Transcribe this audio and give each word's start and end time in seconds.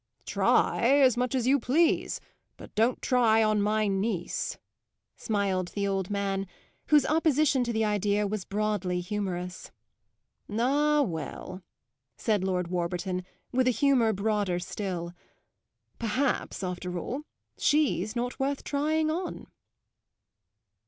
"Try 0.25 0.97
as 0.99 1.15
much 1.15 1.35
as 1.35 1.45
you 1.45 1.59
please, 1.59 2.19
but 2.57 2.73
don't 2.73 2.99
try 3.03 3.43
on 3.43 3.61
my 3.61 3.87
niece," 3.87 4.57
smiled 5.15 5.67
the 5.75 5.85
old 5.87 6.09
man, 6.09 6.47
whose 6.87 7.05
opposition 7.05 7.63
to 7.65 7.71
the 7.71 7.85
idea 7.85 8.25
was 8.25 8.43
broadly 8.43 8.99
humorous. 8.99 9.69
"Ah, 10.51 11.03
well," 11.03 11.61
said 12.17 12.43
Lord 12.43 12.69
Warburton 12.69 13.23
with 13.51 13.67
a 13.67 13.69
humour 13.69 14.11
broader 14.11 14.57
still, 14.57 15.13
"perhaps, 15.99 16.63
after 16.63 16.97
all, 16.97 17.21
she's 17.59 18.15
not 18.15 18.39
worth 18.39 18.63
trying 18.63 19.11
on!" 19.11 19.45